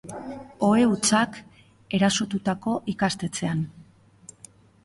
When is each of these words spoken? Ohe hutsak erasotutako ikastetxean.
Ohe 0.67 0.85
hutsak 0.91 1.37
erasotutako 1.99 2.75
ikastetxean. 2.95 3.63